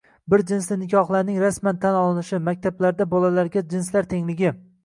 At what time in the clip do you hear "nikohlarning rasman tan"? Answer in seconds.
0.83-1.97